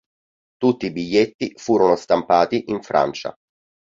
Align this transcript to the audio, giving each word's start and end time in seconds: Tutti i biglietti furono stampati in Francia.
Tutti 0.57 0.87
i 0.87 0.91
biglietti 0.91 1.53
furono 1.57 1.95
stampati 1.95 2.63
in 2.71 2.81
Francia. 2.81 3.35